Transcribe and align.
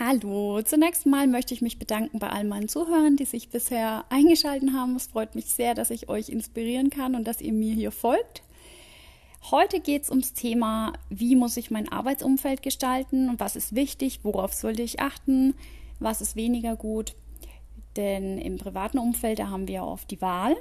Hallo, 0.00 0.62
zunächst 0.62 1.06
mal 1.06 1.26
möchte 1.26 1.52
ich 1.54 1.60
mich 1.60 1.80
bedanken 1.80 2.20
bei 2.20 2.30
all 2.30 2.44
meinen 2.44 2.68
Zuhörern, 2.68 3.16
die 3.16 3.24
sich 3.24 3.48
bisher 3.48 4.04
eingeschaltet 4.10 4.70
haben. 4.72 4.94
Es 4.94 5.08
freut 5.08 5.34
mich 5.34 5.46
sehr, 5.46 5.74
dass 5.74 5.90
ich 5.90 6.08
euch 6.08 6.28
inspirieren 6.28 6.88
kann 6.88 7.16
und 7.16 7.26
dass 7.26 7.40
ihr 7.40 7.52
mir 7.52 7.74
hier 7.74 7.90
folgt. 7.90 8.44
Heute 9.50 9.80
geht 9.80 10.04
es 10.04 10.10
ums 10.10 10.34
Thema, 10.34 10.92
wie 11.10 11.34
muss 11.34 11.56
ich 11.56 11.72
mein 11.72 11.90
Arbeitsumfeld 11.90 12.62
gestalten 12.62 13.28
und 13.28 13.40
was 13.40 13.56
ist 13.56 13.74
wichtig, 13.74 14.20
worauf 14.22 14.54
sollte 14.54 14.82
ich 14.82 15.00
achten, 15.00 15.54
was 15.98 16.20
ist 16.20 16.36
weniger 16.36 16.76
gut. 16.76 17.16
Denn 17.96 18.38
im 18.38 18.56
privaten 18.56 18.98
Umfeld, 18.98 19.40
da 19.40 19.48
haben 19.48 19.66
wir 19.66 19.82
oft 19.82 20.08
die 20.12 20.22
Wahl, 20.22 20.54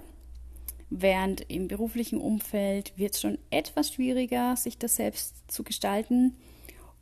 während 0.90 1.42
im 1.42 1.68
beruflichen 1.68 2.20
Umfeld 2.20 2.94
wird 2.98 3.14
es 3.14 3.22
schon 3.22 3.38
etwas 3.52 3.94
schwieriger, 3.94 4.56
sich 4.56 4.80
das 4.80 4.96
selbst 4.96 5.44
zu 5.48 5.64
gestalten. 5.64 6.36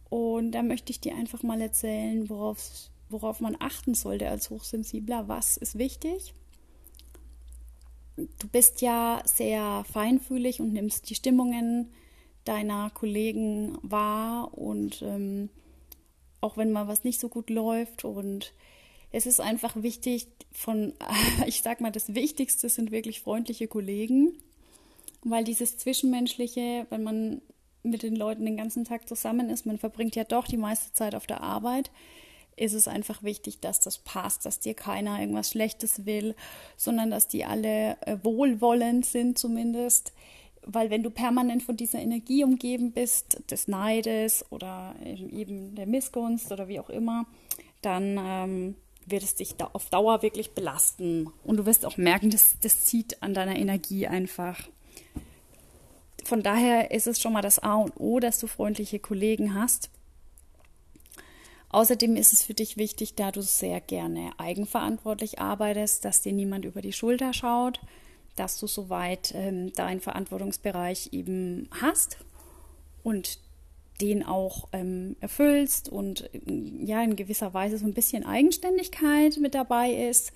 Und 0.10 0.52
da 0.52 0.64
möchte 0.64 0.92
ich 0.92 1.00
dir 1.00 1.16
einfach 1.16 1.44
mal 1.44 1.62
erzählen, 1.62 2.30
worauf, 2.30 2.90
worauf 3.10 3.40
man 3.40 3.58
achten 3.60 3.96
sollte 3.96 4.30
als 4.30 4.50
Hochsensibler. 4.50 5.28
Was 5.28 5.58
ist 5.58 5.78
wichtig? 5.78 6.34
Du 8.16 8.48
bist 8.48 8.82
ja 8.82 9.22
sehr 9.26 9.84
feinfühlig 9.92 10.62
und 10.62 10.72
nimmst 10.72 11.10
die 11.10 11.16
Stimmungen 11.16 11.92
deiner 12.46 12.92
Kollegen 12.92 13.78
wahr 13.82 14.58
und 14.58 15.02
ähm, 15.02 15.50
auch 16.40 16.58
wenn 16.58 16.72
mal 16.72 16.88
was 16.88 17.04
nicht 17.04 17.20
so 17.20 17.28
gut 17.28 17.50
läuft 17.50 18.06
und 18.06 18.54
es 19.12 19.26
ist 19.26 19.42
einfach 19.42 19.82
wichtig 19.82 20.28
von, 20.52 20.94
ich 21.48 21.62
sag 21.62 21.82
mal, 21.82 21.92
das 21.92 22.14
Wichtigste 22.14 22.70
sind 22.70 22.92
wirklich 22.92 23.22
freundliche 23.22 23.68
Kollegen, 23.68 24.34
weil 25.24 25.44
dieses 25.44 25.78
Zwischenmenschliche, 25.78 26.86
wenn 26.90 27.04
man 27.04 27.42
mit 27.86 28.04
den 28.04 28.16
Leuten 28.16 28.46
den 28.46 28.58
ganzen 28.58 28.86
Tag 28.86 29.08
zusammen 29.08 29.50
ist, 29.50 29.66
man 29.66 29.78
verbringt 29.78 30.16
ja 30.16 30.24
doch 30.24 30.48
die 30.48 30.58
meiste 30.58 30.94
Zeit 30.94 31.16
auf 31.16 31.28
der 31.28 31.42
Arbeit, 31.42 31.92
ist 32.58 32.74
es 32.74 32.88
einfach 32.88 33.24
wichtig, 33.24 33.60
dass 33.60 33.80
das 33.80 33.98
passt, 33.98 34.46
dass 34.46 34.60
dir 34.60 34.74
keiner 34.74 35.20
irgendwas 35.20 35.52
Schlechtes 35.52 36.06
will, 36.06 36.36
sondern 36.78 37.12
dass 37.12 37.28
die 37.28 37.46
alle 37.46 37.98
äh, 38.02 38.18
wohlwollend 38.24 39.06
sind 39.06 39.38
zumindest. 39.38 40.14
Weil 40.66 40.90
wenn 40.90 41.04
du 41.04 41.12
permanent 41.12 41.64
von 41.64 41.78
dieser 41.78 42.00
Energie 42.00 42.44
umgeben 42.44 42.92
bist, 42.92 43.52
des 43.52 43.68
Neides 43.68 44.46
oder 44.50 44.96
eben 45.04 45.76
der 45.76 45.86
Missgunst 45.86 46.52
oder 46.52 46.68
wie 46.68 46.80
auch 46.80 46.90
immer, 46.90 47.28
dann 47.82 48.18
ähm, 48.20 48.76
wird 49.06 49.22
es 49.22 49.36
dich 49.36 49.56
da 49.56 49.70
auf 49.74 49.90
Dauer 49.90 50.24
wirklich 50.24 50.52
belasten. 50.52 51.30
Und 51.44 51.58
du 51.58 51.66
wirst 51.66 51.86
auch 51.86 51.98
merken, 51.98 52.32
das, 52.32 52.56
das 52.62 52.86
zieht 52.86 53.22
an 53.22 53.34
deiner 53.36 53.56
Energie 53.56 54.08
einfach 54.08 54.68
von 56.26 56.42
daher 56.42 56.92
ist 56.92 57.08
es 57.08 57.22
schon 57.22 57.34
mal 57.34 57.42
das 57.42 57.60
A 57.60 57.76
und 57.76 57.94
O, 57.98 58.20
dass 58.20 58.40
du 58.40 58.48
freundliche 58.48 59.00
Kollegen 59.00 59.54
hast. 59.54 59.90
Außerdem 61.70 62.16
ist 62.16 62.34
es 62.34 62.44
für 62.44 62.54
dich 62.54 62.78
wichtig, 62.78 63.16
da 63.16 63.32
du 63.32 63.42
sehr 63.42 63.80
gerne 63.80 64.32
eigenverantwortlich 64.38 65.40
arbeitest, 65.40 66.04
dass 66.04 66.22
dir 66.22 66.34
niemand 66.34 66.66
über 66.66 66.82
die 66.82 66.94
Schulter 66.94 67.34
schaut, 67.34 67.80
dass 68.36 68.60
du 68.60 68.66
soweit 68.66 69.34
ähm, 69.36 69.72
deinen 69.74 70.00
Verantwortungsbereich 70.00 71.10
eben 71.12 71.70
hast 71.82 72.18
und 73.04 73.40
den 74.02 74.26
auch 74.26 74.68
ähm, 74.72 75.16
erfüllst 75.22 75.90
und 75.90 76.30
ja 76.46 77.04
in 77.04 77.16
gewisser 77.16 77.54
Weise 77.54 77.78
so 77.78 77.86
ein 77.86 77.94
bisschen 77.94 78.26
Eigenständigkeit 78.26 79.38
mit 79.38 79.54
dabei 79.54 79.92
ist. 79.92 80.34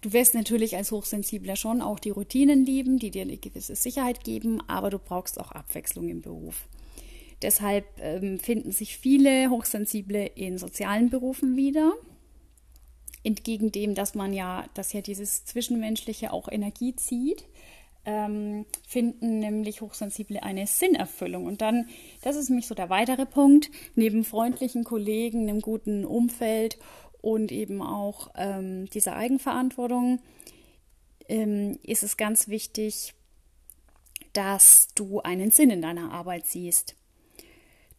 Du 0.00 0.12
wirst 0.14 0.34
natürlich 0.34 0.76
als 0.76 0.92
Hochsensibler 0.92 1.56
schon 1.56 1.82
auch 1.82 1.98
die 1.98 2.10
Routinen 2.10 2.64
lieben, 2.64 2.98
die 2.98 3.10
dir 3.10 3.22
eine 3.22 3.36
gewisse 3.36 3.76
Sicherheit 3.76 4.24
geben, 4.24 4.62
aber 4.66 4.88
du 4.88 4.98
brauchst 4.98 5.38
auch 5.38 5.52
Abwechslung 5.52 6.08
im 6.08 6.22
Beruf. 6.22 6.68
Deshalb 7.42 7.86
ähm, 8.00 8.38
finden 8.38 8.72
sich 8.72 8.96
viele 8.96 9.50
Hochsensible 9.50 10.26
in 10.26 10.58
sozialen 10.58 11.10
Berufen 11.10 11.56
wieder. 11.56 11.92
Entgegen 13.24 13.72
dem, 13.72 13.94
dass 13.94 14.14
man 14.14 14.32
ja, 14.32 14.64
dass 14.74 14.92
ja 14.94 15.02
dieses 15.02 15.44
Zwischenmenschliche 15.44 16.32
auch 16.32 16.48
Energie 16.48 16.96
zieht, 16.96 17.44
ähm, 18.06 18.64
finden 18.86 19.38
nämlich 19.38 19.82
Hochsensible 19.82 20.42
eine 20.42 20.66
Sinnerfüllung. 20.66 21.44
Und 21.44 21.60
dann, 21.60 21.88
das 22.22 22.36
ist 22.36 22.48
nämlich 22.48 22.66
so 22.66 22.74
der 22.74 22.88
weitere 22.88 23.26
Punkt, 23.26 23.70
neben 23.94 24.24
freundlichen 24.24 24.84
Kollegen, 24.84 25.48
einem 25.48 25.60
guten 25.60 26.06
Umfeld 26.06 26.78
und 27.22 27.52
eben 27.52 27.82
auch 27.82 28.30
ähm, 28.36 28.86
dieser 28.90 29.16
Eigenverantwortung 29.16 30.20
ähm, 31.28 31.78
ist 31.82 32.02
es 32.02 32.16
ganz 32.16 32.48
wichtig, 32.48 33.14
dass 34.32 34.88
du 34.94 35.20
einen 35.20 35.50
Sinn 35.50 35.70
in 35.70 35.82
deiner 35.82 36.12
Arbeit 36.12 36.46
siehst. 36.46 36.96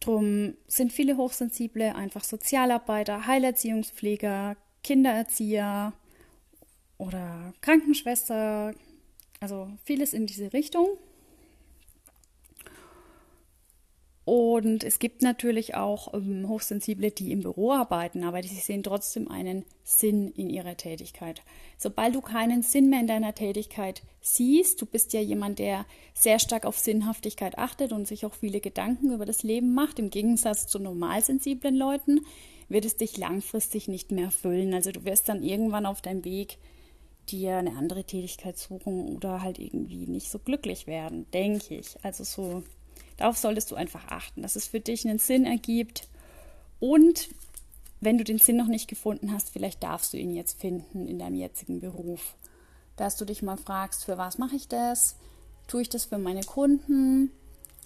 Drum 0.00 0.54
sind 0.66 0.92
viele 0.92 1.16
Hochsensible 1.16 1.94
einfach 1.94 2.24
Sozialarbeiter, 2.24 3.26
Heilerziehungspfleger, 3.26 4.56
Kindererzieher 4.82 5.92
oder 6.98 7.54
Krankenschwester, 7.60 8.74
also 9.40 9.70
vieles 9.84 10.12
in 10.12 10.26
diese 10.26 10.52
Richtung. 10.52 10.88
Und 14.24 14.84
es 14.84 15.00
gibt 15.00 15.22
natürlich 15.22 15.74
auch 15.74 16.14
ähm, 16.14 16.48
Hochsensible, 16.48 17.10
die 17.10 17.32
im 17.32 17.40
Büro 17.40 17.72
arbeiten, 17.72 18.22
aber 18.22 18.40
sie 18.42 18.54
sehen 18.54 18.84
trotzdem 18.84 19.28
einen 19.28 19.64
Sinn 19.82 20.30
in 20.36 20.48
ihrer 20.48 20.76
Tätigkeit. 20.76 21.42
Sobald 21.76 22.14
du 22.14 22.20
keinen 22.20 22.62
Sinn 22.62 22.88
mehr 22.88 23.00
in 23.00 23.08
deiner 23.08 23.34
Tätigkeit 23.34 24.02
siehst, 24.20 24.80
du 24.80 24.86
bist 24.86 25.12
ja 25.12 25.20
jemand, 25.20 25.58
der 25.58 25.86
sehr 26.14 26.38
stark 26.38 26.66
auf 26.66 26.78
Sinnhaftigkeit 26.78 27.58
achtet 27.58 27.92
und 27.92 28.06
sich 28.06 28.24
auch 28.24 28.34
viele 28.34 28.60
Gedanken 28.60 29.12
über 29.12 29.26
das 29.26 29.42
Leben 29.42 29.74
macht, 29.74 29.98
im 29.98 30.10
Gegensatz 30.10 30.68
zu 30.68 30.78
normalsensiblen 30.78 31.74
Leuten, 31.74 32.20
wird 32.68 32.84
es 32.84 32.96
dich 32.96 33.16
langfristig 33.16 33.88
nicht 33.88 34.12
mehr 34.12 34.26
erfüllen. 34.26 34.72
Also 34.72 34.92
du 34.92 35.04
wirst 35.04 35.28
dann 35.28 35.42
irgendwann 35.42 35.84
auf 35.84 36.00
deinem 36.00 36.24
Weg 36.24 36.58
dir 37.28 37.56
eine 37.56 37.76
andere 37.76 38.04
Tätigkeit 38.04 38.56
suchen 38.56 39.16
oder 39.16 39.42
halt 39.42 39.58
irgendwie 39.58 40.06
nicht 40.06 40.30
so 40.30 40.38
glücklich 40.38 40.86
werden, 40.86 41.26
denke 41.32 41.74
ich. 41.74 41.96
Also 42.02 42.22
so 42.22 42.62
Darauf 43.16 43.36
solltest 43.36 43.70
du 43.70 43.76
einfach 43.76 44.08
achten, 44.08 44.42
dass 44.42 44.56
es 44.56 44.66
für 44.66 44.80
dich 44.80 45.06
einen 45.06 45.18
Sinn 45.18 45.44
ergibt. 45.44 46.08
Und 46.80 47.28
wenn 48.00 48.18
du 48.18 48.24
den 48.24 48.38
Sinn 48.38 48.56
noch 48.56 48.66
nicht 48.66 48.88
gefunden 48.88 49.32
hast, 49.32 49.50
vielleicht 49.50 49.82
darfst 49.82 50.12
du 50.12 50.16
ihn 50.16 50.34
jetzt 50.34 50.60
finden 50.60 51.06
in 51.06 51.18
deinem 51.18 51.36
jetzigen 51.36 51.80
Beruf. 51.80 52.34
Dass 52.96 53.16
du 53.16 53.24
dich 53.24 53.42
mal 53.42 53.56
fragst, 53.56 54.04
für 54.04 54.18
was 54.18 54.38
mache 54.38 54.56
ich 54.56 54.68
das? 54.68 55.16
Tue 55.68 55.82
ich 55.82 55.88
das 55.88 56.06
für 56.06 56.18
meine 56.18 56.42
Kunden? 56.42 57.30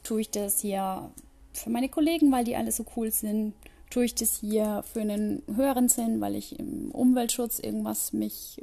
Tue 0.02 0.22
ich 0.22 0.30
das 0.30 0.60
hier 0.60 1.10
für 1.52 1.70
meine 1.70 1.88
Kollegen, 1.88 2.32
weil 2.32 2.44
die 2.44 2.56
alle 2.56 2.72
so 2.72 2.84
cool 2.96 3.10
sind? 3.10 3.54
Tue 3.90 4.06
ich 4.06 4.14
das 4.14 4.38
hier 4.38 4.82
für 4.90 5.02
einen 5.02 5.42
höheren 5.54 5.88
Sinn, 5.88 6.20
weil 6.20 6.34
ich 6.34 6.58
im 6.58 6.90
Umweltschutz 6.90 7.58
irgendwas 7.58 8.12
mich 8.12 8.62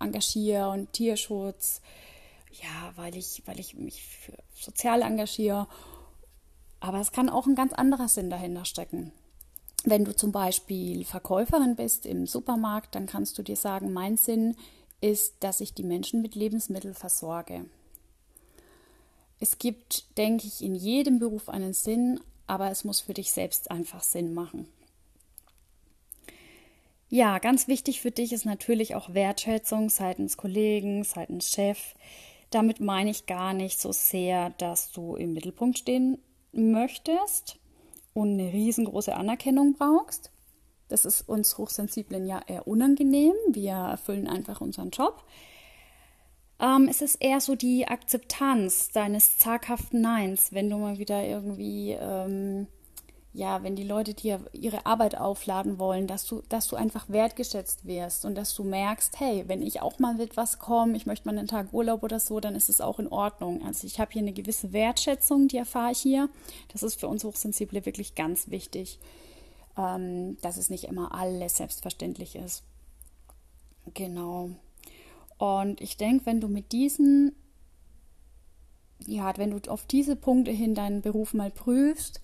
engagiere 0.00 0.70
und 0.70 0.92
Tierschutz? 0.92 1.80
Ja, 2.62 2.92
weil 2.96 3.16
ich, 3.16 3.42
weil 3.46 3.60
ich 3.60 3.74
mich 3.74 4.02
für 4.02 4.36
sozial 4.54 5.02
engagiere 5.02 5.68
aber 6.80 7.00
es 7.00 7.12
kann 7.12 7.28
auch 7.28 7.46
ein 7.46 7.54
ganz 7.54 7.72
anderer 7.72 8.08
Sinn 8.08 8.30
dahinter 8.30 8.64
stecken. 8.64 9.12
Wenn 9.84 10.04
du 10.04 10.14
zum 10.14 10.32
Beispiel 10.32 11.04
Verkäuferin 11.04 11.76
bist 11.76 12.06
im 12.06 12.26
Supermarkt, 12.26 12.94
dann 12.94 13.06
kannst 13.06 13.38
du 13.38 13.42
dir 13.42 13.56
sagen, 13.56 13.92
mein 13.92 14.16
Sinn 14.16 14.56
ist, 15.00 15.36
dass 15.40 15.60
ich 15.60 15.74
die 15.74 15.84
Menschen 15.84 16.22
mit 16.22 16.34
Lebensmitteln 16.34 16.94
versorge. 16.94 17.64
Es 19.40 19.58
gibt, 19.58 20.18
denke 20.18 20.46
ich, 20.46 20.62
in 20.62 20.74
jedem 20.74 21.20
Beruf 21.20 21.48
einen 21.48 21.72
Sinn, 21.72 22.20
aber 22.48 22.70
es 22.70 22.84
muss 22.84 23.00
für 23.00 23.14
dich 23.14 23.30
selbst 23.30 23.70
einfach 23.70 24.02
Sinn 24.02 24.34
machen. 24.34 24.66
Ja, 27.08 27.38
ganz 27.38 27.68
wichtig 27.68 28.00
für 28.00 28.10
dich 28.10 28.32
ist 28.32 28.44
natürlich 28.44 28.94
auch 28.94 29.14
Wertschätzung 29.14 29.90
seitens 29.90 30.36
Kollegen, 30.36 31.04
seitens 31.04 31.50
Chef. 31.50 31.94
Damit 32.50 32.80
meine 32.80 33.10
ich 33.10 33.26
gar 33.26 33.52
nicht 33.52 33.80
so 33.80 33.92
sehr, 33.92 34.50
dass 34.50 34.92
du 34.92 35.16
im 35.16 35.34
Mittelpunkt 35.34 35.78
stehen 35.78 36.18
möchtest 36.52 37.58
und 38.14 38.32
eine 38.32 38.52
riesengroße 38.52 39.14
Anerkennung 39.14 39.74
brauchst. 39.74 40.32
Das 40.88 41.04
ist 41.04 41.28
uns 41.28 41.58
Hochsensiblen 41.58 42.26
ja 42.26 42.40
eher 42.46 42.66
unangenehm. 42.66 43.34
Wir 43.48 43.74
erfüllen 43.74 44.26
einfach 44.26 44.60
unseren 44.60 44.90
Job. 44.90 45.24
Ähm, 46.60 46.88
es 46.88 47.02
ist 47.02 47.16
eher 47.16 47.40
so 47.40 47.54
die 47.54 47.86
Akzeptanz 47.86 48.88
deines 48.88 49.38
zaghaften 49.38 50.00
Neins, 50.00 50.52
wenn 50.52 50.70
du 50.70 50.78
mal 50.78 50.98
wieder 50.98 51.22
irgendwie 51.22 51.92
ähm, 51.92 52.66
ja, 53.32 53.62
wenn 53.62 53.76
die 53.76 53.84
Leute 53.84 54.14
dir 54.14 54.40
ihre 54.52 54.86
Arbeit 54.86 55.16
aufladen 55.16 55.78
wollen, 55.78 56.06
dass 56.06 56.24
du, 56.26 56.42
dass 56.48 56.66
du 56.66 56.76
einfach 56.76 57.08
wertgeschätzt 57.08 57.84
wirst 57.86 58.24
und 58.24 58.34
dass 58.34 58.54
du 58.54 58.64
merkst, 58.64 59.20
hey, 59.20 59.44
wenn 59.46 59.62
ich 59.62 59.82
auch 59.82 59.98
mal 59.98 60.14
mit 60.14 60.36
was 60.36 60.58
komme, 60.58 60.96
ich 60.96 61.06
möchte 61.06 61.28
mal 61.28 61.36
einen 61.36 61.46
Tag 61.46 61.72
Urlaub 61.72 62.02
oder 62.02 62.20
so, 62.20 62.40
dann 62.40 62.54
ist 62.54 62.68
es 62.68 62.80
auch 62.80 62.98
in 62.98 63.08
Ordnung. 63.08 63.64
Also 63.64 63.86
ich 63.86 64.00
habe 64.00 64.12
hier 64.12 64.22
eine 64.22 64.32
gewisse 64.32 64.72
Wertschätzung, 64.72 65.46
die 65.48 65.58
erfahre 65.58 65.92
ich 65.92 65.98
hier. 65.98 66.30
Das 66.72 66.82
ist 66.82 66.98
für 66.98 67.08
uns 67.08 67.22
Hochsensible 67.22 67.84
wirklich 67.84 68.14
ganz 68.14 68.50
wichtig, 68.50 68.98
ähm, 69.76 70.38
dass 70.40 70.56
es 70.56 70.70
nicht 70.70 70.84
immer 70.84 71.14
alles 71.14 71.58
selbstverständlich 71.58 72.34
ist. 72.34 72.64
Genau. 73.92 74.50
Und 75.36 75.80
ich 75.80 75.96
denke, 75.96 76.26
wenn 76.26 76.40
du 76.40 76.48
mit 76.48 76.72
diesen, 76.72 77.36
ja, 79.06 79.36
wenn 79.36 79.50
du 79.50 79.70
auf 79.70 79.84
diese 79.84 80.16
Punkte 80.16 80.50
hin 80.50 80.74
deinen 80.74 81.02
Beruf 81.02 81.34
mal 81.34 81.50
prüfst, 81.50 82.20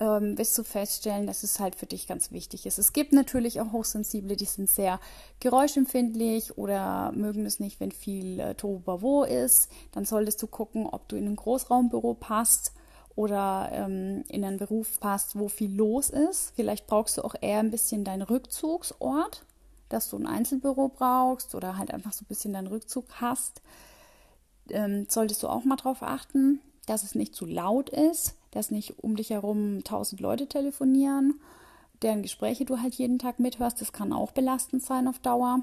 ähm, 0.00 0.38
wirst 0.38 0.56
du 0.56 0.62
feststellen, 0.62 1.26
dass 1.26 1.42
es 1.42 1.58
halt 1.58 1.74
für 1.74 1.86
dich 1.86 2.06
ganz 2.06 2.30
wichtig 2.30 2.66
ist. 2.66 2.78
Es 2.78 2.92
gibt 2.92 3.12
natürlich 3.12 3.60
auch 3.60 3.72
Hochsensible, 3.72 4.36
die 4.36 4.44
sind 4.44 4.68
sehr 4.68 5.00
geräuschempfindlich 5.40 6.56
oder 6.56 7.12
mögen 7.12 7.46
es 7.46 7.58
nicht, 7.58 7.80
wenn 7.80 7.90
viel 7.90 8.38
äh, 8.38 8.54
Tohuwabo 8.54 9.24
ist. 9.24 9.70
Dann 9.92 10.04
solltest 10.04 10.40
du 10.42 10.46
gucken, 10.46 10.86
ob 10.86 11.08
du 11.08 11.16
in 11.16 11.26
ein 11.26 11.36
Großraumbüro 11.36 12.14
passt 12.14 12.72
oder 13.16 13.70
ähm, 13.72 14.24
in 14.28 14.44
einen 14.44 14.58
Beruf 14.58 15.00
passt, 15.00 15.36
wo 15.36 15.48
viel 15.48 15.74
los 15.74 16.10
ist. 16.10 16.52
Vielleicht 16.54 16.86
brauchst 16.86 17.18
du 17.18 17.22
auch 17.22 17.34
eher 17.40 17.58
ein 17.58 17.72
bisschen 17.72 18.04
deinen 18.04 18.22
Rückzugsort, 18.22 19.44
dass 19.88 20.10
du 20.10 20.16
ein 20.16 20.26
Einzelbüro 20.26 20.88
brauchst 20.88 21.56
oder 21.56 21.76
halt 21.76 21.92
einfach 21.92 22.12
so 22.12 22.22
ein 22.22 22.28
bisschen 22.28 22.52
deinen 22.52 22.68
Rückzug 22.68 23.06
hast. 23.20 23.62
Ähm, 24.70 25.06
solltest 25.08 25.42
du 25.42 25.48
auch 25.48 25.64
mal 25.64 25.76
darauf 25.76 26.02
achten, 26.02 26.60
dass 26.86 27.02
es 27.02 27.16
nicht 27.16 27.34
zu 27.34 27.46
laut 27.46 27.90
ist 27.90 28.37
dass 28.50 28.70
nicht 28.70 28.98
um 29.02 29.16
dich 29.16 29.30
herum 29.30 29.84
tausend 29.84 30.20
Leute 30.20 30.46
telefonieren, 30.46 31.40
deren 32.02 32.22
Gespräche 32.22 32.64
du 32.64 32.80
halt 32.80 32.94
jeden 32.94 33.18
Tag 33.18 33.38
mithörst. 33.38 33.80
Das 33.80 33.92
kann 33.92 34.12
auch 34.12 34.32
belastend 34.32 34.82
sein 34.82 35.08
auf 35.08 35.18
Dauer. 35.18 35.60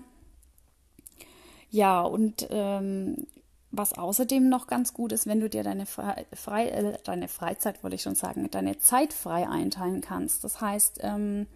Ja, 1.69 2.01
und 2.01 2.47
ähm, 2.51 3.27
was 3.71 3.93
außerdem 3.93 4.47
noch 4.47 4.67
ganz 4.67 4.93
gut 4.93 5.11
ist, 5.11 5.27
wenn 5.27 5.39
du 5.39 5.49
dir 5.49 5.63
deine, 5.63 5.85
Fre 5.85 6.25
Fre 6.33 6.71
äh, 6.71 6.97
deine 7.03 7.27
Freizeit, 7.27 7.83
wollte 7.83 7.95
ich 7.95 8.01
schon 8.01 8.15
sagen, 8.15 8.49
deine 8.51 8.77
Zeit 8.77 9.13
frei 9.13 9.49
einteilen 9.49 10.01
kannst. 10.01 10.43
Das 10.43 10.61
heißt, 10.61 10.99
ähm, 11.01 11.47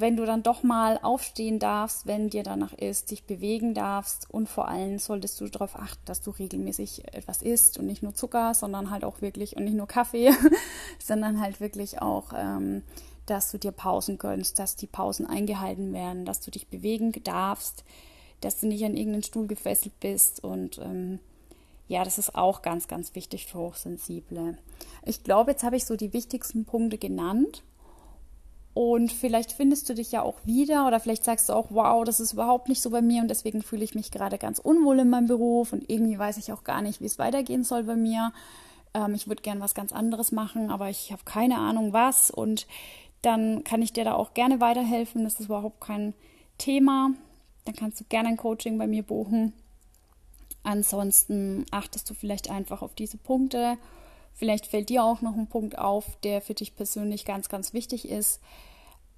wenn 0.00 0.16
du 0.16 0.24
dann 0.24 0.42
doch 0.42 0.62
mal 0.62 0.98
aufstehen 1.02 1.58
darfst, 1.58 2.06
wenn 2.06 2.30
dir 2.30 2.44
danach 2.44 2.72
ist, 2.72 3.10
dich 3.10 3.24
bewegen 3.24 3.74
darfst 3.74 4.30
und 4.30 4.48
vor 4.48 4.68
allem 4.68 4.98
solltest 4.98 5.40
du 5.40 5.48
darauf 5.48 5.74
achten, 5.76 6.00
dass 6.04 6.20
du 6.20 6.30
regelmäßig 6.30 7.12
etwas 7.12 7.42
isst 7.42 7.78
und 7.78 7.86
nicht 7.86 8.02
nur 8.02 8.14
Zucker, 8.14 8.54
sondern 8.54 8.90
halt 8.90 9.04
auch 9.04 9.20
wirklich 9.20 9.56
und 9.56 9.64
nicht 9.64 9.76
nur 9.76 9.88
Kaffee, 9.88 10.30
sondern 10.98 11.40
halt 11.40 11.60
wirklich 11.60 12.00
auch, 12.00 12.32
ähm, 12.36 12.82
dass 13.26 13.50
du 13.50 13.58
dir 13.58 13.72
Pausen 13.72 14.18
gönnst, 14.18 14.58
dass 14.58 14.76
die 14.76 14.86
Pausen 14.86 15.26
eingehalten 15.26 15.92
werden, 15.92 16.24
dass 16.24 16.40
du 16.40 16.52
dich 16.52 16.68
bewegen 16.68 17.12
darfst, 17.24 17.84
dass 18.40 18.60
du 18.60 18.68
nicht 18.68 18.84
an 18.84 18.96
irgendeinen 18.96 19.24
Stuhl 19.24 19.48
gefesselt 19.48 19.98
bist 19.98 20.44
und 20.44 20.78
ähm, 20.78 21.18
ja, 21.88 22.04
das 22.04 22.18
ist 22.18 22.34
auch 22.34 22.62
ganz, 22.62 22.86
ganz 22.86 23.14
wichtig 23.14 23.46
für 23.46 23.58
Hochsensible. 23.58 24.58
Ich 25.04 25.24
glaube, 25.24 25.52
jetzt 25.52 25.64
habe 25.64 25.76
ich 25.76 25.86
so 25.86 25.96
die 25.96 26.12
wichtigsten 26.12 26.66
Punkte 26.66 26.98
genannt. 26.98 27.64
Und 28.98 29.12
vielleicht 29.12 29.52
findest 29.52 29.88
du 29.88 29.94
dich 29.94 30.10
ja 30.10 30.22
auch 30.22 30.44
wieder 30.44 30.84
oder 30.84 30.98
vielleicht 30.98 31.22
sagst 31.22 31.48
du 31.48 31.52
auch, 31.52 31.66
wow, 31.70 32.02
das 32.02 32.18
ist 32.18 32.32
überhaupt 32.32 32.68
nicht 32.68 32.82
so 32.82 32.90
bei 32.90 33.00
mir 33.00 33.22
und 33.22 33.28
deswegen 33.28 33.62
fühle 33.62 33.84
ich 33.84 33.94
mich 33.94 34.10
gerade 34.10 34.38
ganz 34.38 34.58
unwohl 34.58 34.98
in 34.98 35.08
meinem 35.08 35.28
Beruf 35.28 35.72
und 35.72 35.88
irgendwie 35.88 36.18
weiß 36.18 36.36
ich 36.38 36.52
auch 36.52 36.64
gar 36.64 36.82
nicht, 36.82 37.00
wie 37.00 37.04
es 37.04 37.16
weitergehen 37.16 37.62
soll 37.62 37.84
bei 37.84 37.94
mir. 37.94 38.32
Ähm, 38.94 39.14
ich 39.14 39.28
würde 39.28 39.42
gern 39.42 39.60
was 39.60 39.76
ganz 39.76 39.92
anderes 39.92 40.32
machen, 40.32 40.68
aber 40.72 40.90
ich 40.90 41.12
habe 41.12 41.22
keine 41.24 41.58
Ahnung 41.58 41.92
was 41.92 42.32
und 42.32 42.66
dann 43.22 43.62
kann 43.62 43.82
ich 43.82 43.92
dir 43.92 44.02
da 44.02 44.14
auch 44.14 44.34
gerne 44.34 44.60
weiterhelfen. 44.60 45.22
Das 45.22 45.38
ist 45.38 45.46
überhaupt 45.46 45.80
kein 45.80 46.12
Thema. 46.58 47.10
Dann 47.66 47.76
kannst 47.76 48.00
du 48.00 48.04
gerne 48.08 48.30
ein 48.30 48.36
Coaching 48.36 48.78
bei 48.78 48.88
mir 48.88 49.04
buchen. 49.04 49.52
Ansonsten 50.64 51.66
achtest 51.70 52.10
du 52.10 52.14
vielleicht 52.14 52.50
einfach 52.50 52.82
auf 52.82 52.96
diese 52.96 53.16
Punkte. 53.16 53.78
Vielleicht 54.34 54.66
fällt 54.66 54.88
dir 54.88 55.04
auch 55.04 55.22
noch 55.22 55.36
ein 55.36 55.46
Punkt 55.46 55.78
auf, 55.78 56.18
der 56.24 56.40
für 56.40 56.54
dich 56.54 56.74
persönlich 56.74 57.24
ganz, 57.24 57.48
ganz 57.48 57.72
wichtig 57.72 58.08
ist. 58.08 58.40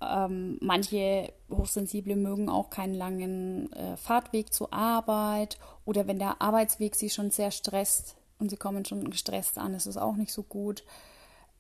Ähm, 0.01 0.59
manche 0.61 1.33
Hochsensible 1.51 2.17
mögen 2.17 2.49
auch 2.49 2.71
keinen 2.71 2.95
langen 2.95 3.73
äh, 3.73 3.97
Fahrtweg 3.97 4.53
zur 4.53 4.73
Arbeit 4.73 5.59
oder 5.85 6.07
wenn 6.07 6.19
der 6.19 6.41
Arbeitsweg 6.41 6.95
sie 6.95 7.11
schon 7.11 7.31
sehr 7.31 7.51
stresst 7.51 8.17
und 8.39 8.49
sie 8.49 8.57
kommen 8.57 8.85
schon 8.85 9.11
gestresst 9.11 9.59
an, 9.59 9.75
ist 9.75 9.87
es 9.87 9.99
auch 9.99 10.17
nicht 10.17 10.33
so 10.33 10.43
gut. 10.43 10.85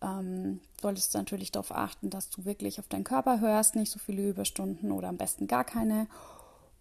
Ähm, 0.01 0.61
solltest 0.81 1.15
du 1.15 1.19
natürlich 1.19 1.53
darauf 1.53 1.73
achten, 1.73 2.09
dass 2.09 2.31
du 2.31 2.47
wirklich 2.47 2.79
auf 2.79 2.89
deinen 2.89 3.05
Körper 3.05 3.41
hörst, 3.41 3.77
nicht 3.77 3.93
so 3.93 3.99
viele 3.99 4.29
Überstunden 4.31 4.91
oder 4.91 5.09
am 5.09 5.19
besten 5.19 5.47
gar 5.47 5.65
keine 5.65 6.07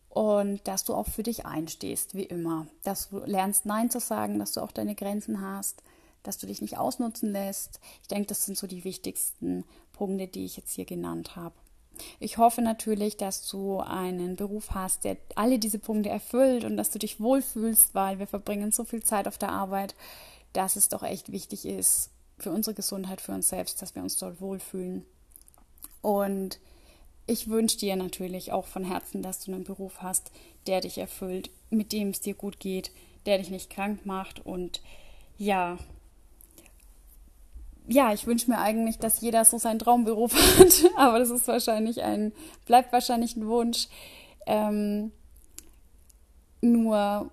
und 0.10 0.68
dass 0.68 0.86
du 0.86 0.94
auch 0.96 1.08
für 1.08 1.24
dich 1.24 1.46
einstehst, 1.46 2.16
wie 2.16 2.24
immer. 2.24 2.68
Dass 2.84 3.10
du 3.10 3.20
lernst 3.20 3.66
Nein 3.66 3.90
zu 3.90 4.00
sagen, 4.00 4.40
dass 4.40 4.54
du 4.54 4.62
auch 4.62 4.72
deine 4.72 4.96
Grenzen 4.96 5.42
hast, 5.42 5.84
dass 6.24 6.38
du 6.38 6.48
dich 6.48 6.62
nicht 6.62 6.78
ausnutzen 6.78 7.32
lässt. 7.32 7.80
Ich 8.02 8.08
denke, 8.08 8.28
das 8.28 8.46
sind 8.46 8.58
so 8.58 8.68
die 8.68 8.84
wichtigsten 8.84 9.64
Punkte, 9.94 10.28
die 10.28 10.46
ich 10.46 10.58
jetzt 10.58 10.74
hier 10.74 10.86
genannt 10.86 11.36
habe. 11.36 11.56
Ich 12.20 12.38
hoffe 12.38 12.62
natürlich, 12.62 13.18
dass 13.18 13.48
du 13.48 13.80
einen 13.80 14.36
Beruf 14.36 14.72
hast, 14.72 15.04
der 15.04 15.18
alle 15.36 15.60
diese 15.60 15.80
Punkte 15.80 16.10
erfüllt 16.10 16.64
und 16.64 16.78
dass 16.78 16.92
du 16.92 17.00
dich 17.00 17.20
wohlfühlst, 17.20 17.94
weil 17.94 18.20
wir 18.20 18.28
verbringen 18.28 18.72
so 18.72 18.84
viel 18.86 19.04
Zeit 19.04 19.28
auf 19.28 19.38
der 19.38 19.52
Arbeit, 19.52 19.96
dass 20.54 20.76
es 20.76 20.90
doch 20.90 21.04
echt 21.04 21.32
wichtig 21.32 21.66
ist 21.66 22.12
für 22.38 22.52
unsere 22.52 22.74
Gesundheit, 22.74 23.22
für 23.22 23.34
uns 23.34 23.50
selbst, 23.50 23.82
dass 23.82 23.96
wir 23.96 24.02
uns 24.02 24.18
dort 24.18 24.40
wohlfühlen. 24.42 25.06
Und 26.02 26.60
ich 27.28 27.50
wünsche 27.50 27.78
dir 27.78 27.96
natürlich 27.96 28.52
auch 28.52 28.66
von 28.66 28.84
Herzen, 28.84 29.22
dass 29.22 29.44
du 29.44 29.54
einen 29.54 29.64
Beruf 29.64 30.02
hast, 30.02 30.32
der 30.68 30.82
dich 30.82 30.98
erfüllt, 30.98 31.52
mit 31.70 31.92
dem 31.92 32.10
es 32.10 32.22
dir 32.22 32.34
gut 32.34 32.60
geht, 32.60 32.92
der 33.26 33.38
dich 33.38 33.50
nicht 33.50 33.70
krank 33.70 34.06
macht 34.06 34.46
und 34.46 34.82
ja, 35.38 35.78
ja, 37.90 38.14
ich 38.14 38.28
wünsche 38.28 38.50
mir 38.50 38.60
eigentlich, 38.60 39.00
dass 39.00 39.20
jeder 39.20 39.44
so 39.46 39.58
seinen 39.58 39.80
Traumberuf 39.80 40.34
hat, 40.60 40.92
aber 40.96 41.20
das 41.20 41.32
ist 41.32 41.48
wahrscheinlich 41.48 42.02
ein, 42.04 42.32
bleibt 42.66 42.94
wahrscheinlich 42.94 43.36
ein 43.36 43.48
Wunsch. 43.48 43.88
Ähm, 44.46 45.12
nur, 46.62 47.32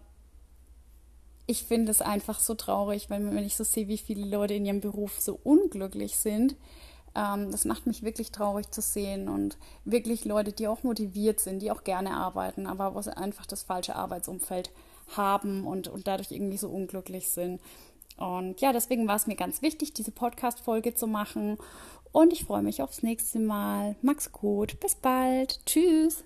ich 1.46 1.64
finde 1.64 1.92
es 1.92 2.00
einfach 2.00 2.40
so 2.40 2.54
traurig, 2.54 3.10
wenn, 3.10 3.34
wenn 3.34 3.44
ich 3.44 3.54
so 3.54 3.64
sehe, 3.64 3.86
wie 3.88 3.98
viele 3.98 4.26
Leute 4.26 4.54
in 4.54 4.64
ihrem 4.64 4.80
Beruf 4.80 5.20
so 5.20 5.38
unglücklich 5.44 6.16
sind. 6.16 6.56
Ähm, 7.14 7.50
das 7.50 7.66
macht 7.66 7.86
mich 7.86 8.02
wirklich 8.02 8.32
traurig 8.32 8.70
zu 8.70 8.80
sehen 8.80 9.28
und 9.28 9.58
wirklich 9.84 10.24
Leute, 10.24 10.52
die 10.52 10.68
auch 10.68 10.82
motiviert 10.82 11.38
sind, 11.38 11.60
die 11.60 11.70
auch 11.70 11.84
gerne 11.84 12.12
arbeiten, 12.12 12.66
aber 12.66 12.94
wo 12.94 13.02
sie 13.02 13.14
einfach 13.14 13.44
das 13.44 13.62
falsche 13.62 13.94
Arbeitsumfeld 13.94 14.70
haben 15.16 15.66
und, 15.66 15.88
und 15.88 16.06
dadurch 16.06 16.30
irgendwie 16.30 16.56
so 16.56 16.70
unglücklich 16.70 17.28
sind. 17.28 17.60
Und 18.16 18.60
ja, 18.60 18.72
deswegen 18.72 19.08
war 19.08 19.16
es 19.16 19.26
mir 19.26 19.36
ganz 19.36 19.62
wichtig, 19.62 19.92
diese 19.92 20.10
Podcast-Folge 20.10 20.94
zu 20.94 21.06
machen. 21.06 21.58
Und 22.12 22.32
ich 22.32 22.44
freue 22.44 22.62
mich 22.62 22.82
aufs 22.82 23.02
nächste 23.02 23.38
Mal. 23.38 23.96
Max 24.02 24.32
Code. 24.32 24.74
Bis 24.76 24.94
bald. 24.94 25.64
Tschüss. 25.66 26.24